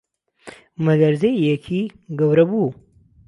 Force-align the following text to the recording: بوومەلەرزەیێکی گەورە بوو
بوومەلەرزەیێکی 0.75 1.83
گەورە 2.19 2.45
بوو 2.51 2.69